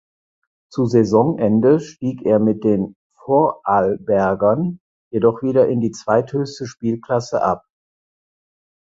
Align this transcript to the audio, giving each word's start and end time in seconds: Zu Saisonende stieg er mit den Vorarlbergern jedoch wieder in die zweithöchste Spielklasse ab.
Zu 0.71 0.87
Saisonende 0.87 1.79
stieg 1.79 2.23
er 2.25 2.39
mit 2.39 2.63
den 2.63 2.95
Vorarlbergern 3.23 4.79
jedoch 5.11 5.43
wieder 5.43 5.67
in 5.69 5.79
die 5.79 5.91
zweithöchste 5.91 6.65
Spielklasse 6.65 7.43
ab. 7.43 7.67